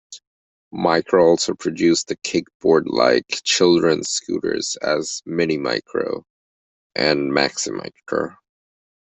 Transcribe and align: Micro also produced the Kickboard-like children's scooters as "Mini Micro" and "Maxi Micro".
Micro 0.71 1.23
also 1.23 1.53
produced 1.53 2.07
the 2.07 2.15
Kickboard-like 2.15 3.41
children's 3.43 4.09
scooters 4.09 4.75
as 4.81 5.21
"Mini 5.27 5.59
Micro" 5.59 6.25
and 6.95 7.31
"Maxi 7.31 7.71
Micro". 7.71 8.33